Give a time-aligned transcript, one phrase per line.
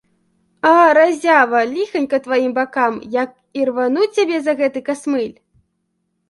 [0.67, 5.31] А, разява, ліханька тваім бакам, як ірвану цябе за гэты касмыль!